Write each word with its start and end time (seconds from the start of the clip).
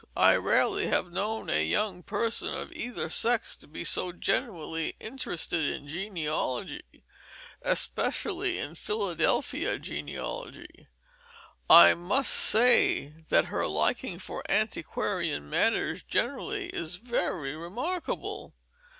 I 0.17 0.35
rarely 0.35 0.87
have 0.87 1.11
known 1.11 1.47
a 1.51 1.63
young 1.63 2.01
person 2.01 2.47
of 2.51 2.71
either 2.73 3.07
sex 3.07 3.55
to 3.57 3.67
be 3.67 3.83
so 3.83 4.11
genuinely 4.11 4.95
interested 4.99 5.63
in 5.63 5.87
genealogy, 5.87 7.03
especially 7.61 8.57
in 8.57 8.73
Philadelphia 8.73 9.77
genealogy; 9.77 10.71
and 10.73 10.87
I 11.69 11.93
must 11.93 12.33
say 12.33 13.13
that 13.29 13.45
her 13.53 13.67
liking 13.67 14.17
for 14.17 14.43
antiquarian 14.49 15.47
matters 15.51 16.01
generally 16.01 16.69
is 16.69 16.95
very 16.95 17.55
remarkable. 17.55 18.55